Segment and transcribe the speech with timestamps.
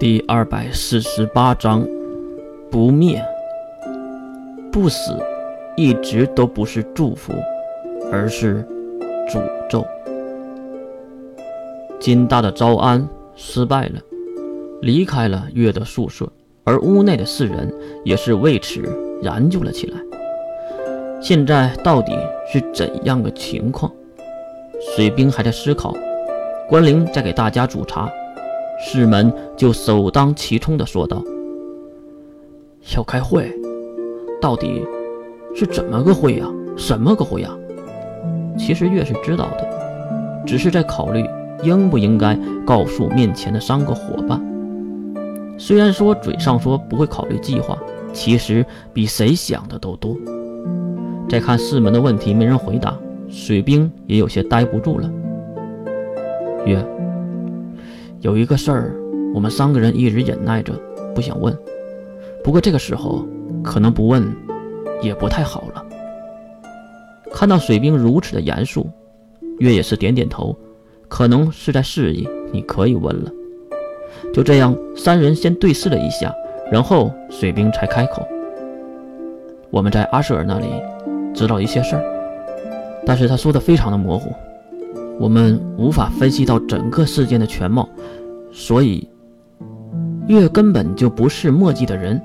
[0.00, 1.84] 第二百四十八章，
[2.70, 3.20] 不灭。
[4.70, 5.18] 不死，
[5.76, 7.32] 一直都不是祝福，
[8.12, 8.64] 而是
[9.28, 9.84] 诅咒。
[11.98, 14.00] 金大的招安失败了，
[14.82, 16.30] 离开了月的宿舍，
[16.62, 17.68] 而屋内的四人
[18.04, 18.80] 也是为此
[19.22, 19.98] 研究了起来。
[21.20, 22.16] 现在到底
[22.52, 23.92] 是怎样的情况？
[24.94, 25.92] 水兵还在思考，
[26.68, 28.08] 关灵在给大家煮茶。
[28.80, 31.22] 世门就首当其冲地说道
[32.96, 33.52] ：“要开会，
[34.40, 34.84] 到底
[35.54, 36.46] 是怎么个会呀？
[36.76, 37.50] 什么个会呀？”
[38.56, 41.24] 其实月是知道的，只是在考虑
[41.64, 44.40] 应不应该告诉面前的三个伙伴。
[45.58, 47.76] 虽然说嘴上说不会考虑计划，
[48.12, 50.16] 其实比谁想的都多。
[51.28, 52.96] 再看四门的问题没人回答，
[53.28, 55.10] 水兵也有些待不住了。
[56.64, 56.80] 月。
[58.20, 58.96] 有一个事儿，
[59.32, 60.72] 我们三个人一直忍耐着，
[61.14, 61.56] 不想问。
[62.42, 63.24] 不过这个时候，
[63.62, 64.28] 可能不问
[65.00, 65.84] 也不太好了。
[67.32, 68.90] 看到水兵如此的严肃，
[69.58, 70.56] 月也是点点头，
[71.06, 73.30] 可能是在示意你可以问了。
[74.34, 76.34] 就这样，三人先对视了一下，
[76.72, 78.26] 然后水兵才开口
[79.70, 80.66] ：“我们在阿舍尔那里
[81.32, 82.02] 知道一些事儿，
[83.06, 84.32] 但是他说的非常的模糊。”
[85.18, 87.88] 我们无法分析到整个事件的全貌，
[88.52, 89.08] 所以
[90.28, 92.20] 月根本就不是墨迹的人。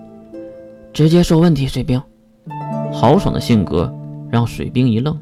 [0.93, 2.01] 直接说问题，水兵。
[2.91, 3.91] 豪爽的性格
[4.29, 5.19] 让水兵一愣，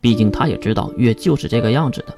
[0.00, 2.14] 毕竟他也知道月就是这个样子的。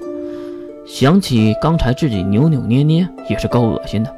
[0.85, 4.13] 想起刚才自己扭扭捏捏，也是够恶心的。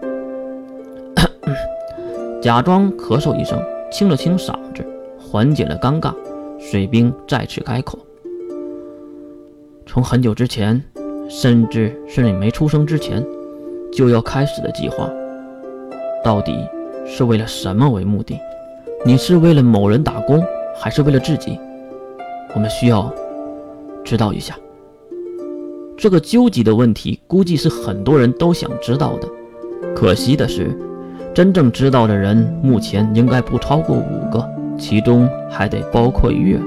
[2.41, 4.83] 假装咳嗽一声，清了清嗓子，
[5.19, 6.11] 缓解了尴尬。
[6.59, 7.99] 水兵再次开口。
[9.91, 10.79] 从很久之前，
[11.27, 13.25] 甚至是你没出生之前，
[13.91, 15.09] 就要开始的计划，
[16.23, 16.63] 到底
[17.07, 18.39] 是为了什么为目的？
[19.03, 20.43] 你是为了某人打工，
[20.79, 21.59] 还是为了自己？
[22.53, 23.11] 我们需要
[24.05, 24.55] 知道一下。
[25.97, 29.27] 这个纠结的问题，估计是很多人都想知道的。
[29.95, 30.69] 可惜的是，
[31.33, 34.47] 真正知道的人目前应该不超过五个，
[34.77, 36.59] 其中还得包括月。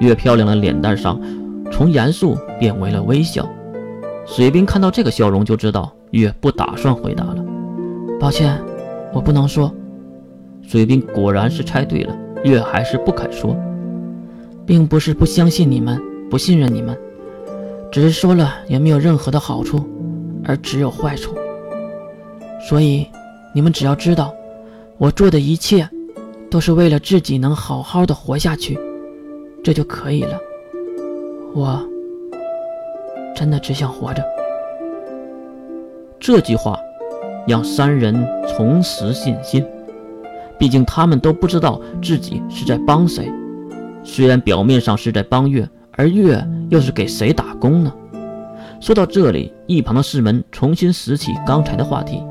[0.00, 1.20] 月漂亮的脸蛋上。
[1.70, 3.48] 从严肃变为了微笑，
[4.26, 7.44] 水兵看到这个笑容就知道月不打算回答了。
[8.18, 8.58] 抱歉，
[9.12, 9.72] 我不能说。
[10.62, 13.56] 水兵果然是猜对了，月还是不肯说，
[14.66, 16.98] 并不是不相信你们，不信任你们，
[17.92, 19.84] 只是说了也没有任何的好处，
[20.44, 21.36] 而只有坏处。
[22.68, 23.06] 所以
[23.54, 24.34] 你们只要知道，
[24.98, 25.88] 我做的一切
[26.50, 28.76] 都是为了自己能好好的活下去，
[29.62, 30.36] 这就可以了。
[31.54, 31.80] 我
[33.34, 34.22] 真的只想活着。
[36.18, 36.78] 这句话
[37.46, 39.64] 让三人重拾信心，
[40.58, 43.30] 毕竟他们都不知道自己是在帮谁。
[44.02, 47.92] 虽然表面上是在帮月，而月又是给谁打工呢？
[48.80, 52.22] 说到这里，一旁的士门重新拾起刚才的话题：“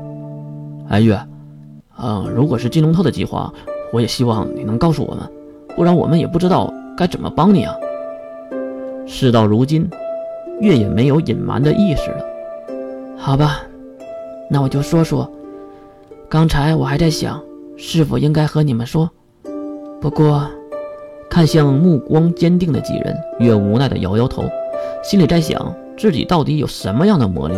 [0.88, 1.18] 哎，月，
[1.98, 3.52] 嗯，如果是金龙头的计划，
[3.92, 5.28] 我也希望你能告诉我们，
[5.74, 7.74] 不然我们也不知道该怎么帮你啊。”
[9.06, 9.88] 事到如今，
[10.60, 12.24] 月也没有隐瞒的意识了。
[13.16, 13.62] 好吧，
[14.50, 15.30] 那我就说说。
[16.28, 17.40] 刚才我还在想，
[17.76, 19.08] 是否应该和你们说。
[20.00, 20.44] 不过，
[21.30, 24.42] 看向目光坚定的几人，月无奈的摇摇头，
[25.04, 27.54] 心里在想：自己到底有什么样的魔力，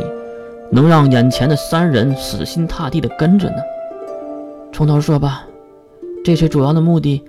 [0.70, 3.56] 能让眼前的三人死心塌地的跟着呢？
[4.70, 5.46] 从头说吧。
[6.22, 7.24] 这次主要的目的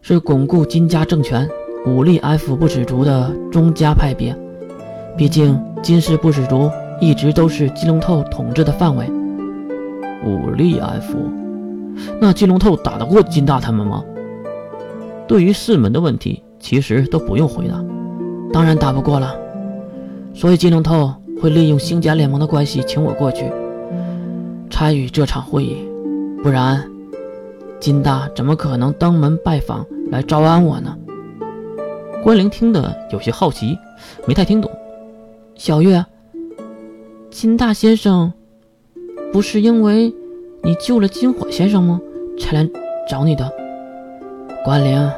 [0.00, 1.46] 是巩固金家政权。
[1.86, 4.36] 武力 F 不死族的宗家派别，
[5.16, 6.68] 毕竟金氏不死族
[7.00, 9.08] 一直都是金龙透统治的范围。
[10.24, 11.16] 武力 F，
[12.20, 14.02] 那金龙透打得过金大他们吗？
[15.28, 17.80] 对于四门的问题，其实都不用回答，
[18.52, 19.36] 当然打不过了。
[20.34, 23.50] 所以金龙透会利用星甲联盟的关系请我过去
[24.70, 25.76] 参与这场会议，
[26.42, 26.82] 不然
[27.78, 30.96] 金大怎么可能登门拜访来招安我呢？
[32.26, 33.78] 关灵听得有些好奇，
[34.26, 34.68] 没太听懂。
[35.54, 36.04] 小月，
[37.30, 38.32] 金大先生，
[39.32, 40.12] 不是因为
[40.64, 42.00] 你救了金火先生吗？
[42.36, 42.68] 才来
[43.08, 43.48] 找你的。
[44.64, 45.08] 关灵，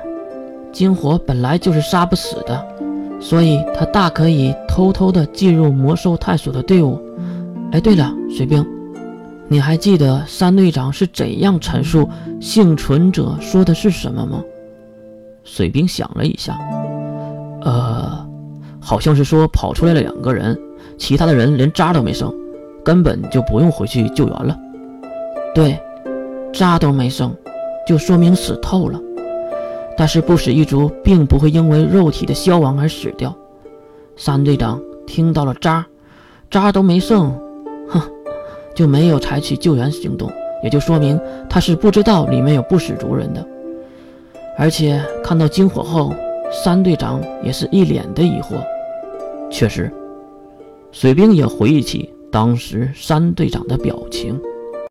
[0.70, 2.62] 金火本来就是杀不死的，
[3.19, 7.00] 所以他大可以偷偷的进入魔兽探索的队伍。
[7.72, 8.62] 哎，对了，水兵，
[9.49, 12.06] 你还记得三队长是怎样陈述
[12.38, 14.44] 幸存者说的是什么吗？
[15.43, 16.58] 水兵想了一下。
[17.62, 18.26] 呃，
[18.81, 20.58] 好像是说跑出来了两个人，
[20.96, 22.32] 其他的人连渣都没剩，
[22.84, 24.56] 根本就不用回去救援了。
[25.55, 25.78] 对，
[26.52, 27.34] 渣都没剩，
[27.87, 29.00] 就说明死透了。
[29.96, 33.34] 但是不死一族并不会因为肉体的消亡而死掉。
[34.16, 35.84] 三队长听到了渣，
[36.50, 37.32] 渣都没剩，
[37.88, 38.00] 哼，
[38.75, 40.31] 就没有采取救援行动，
[40.62, 41.20] 也就说明
[41.50, 43.44] 他是不知道里面有不死族人的。
[44.56, 46.12] 而且看到金火后，
[46.50, 48.62] 三队长也是一脸的疑惑。
[49.50, 49.93] 确实，
[50.93, 54.41] 水兵也回忆起当时三队长的表情。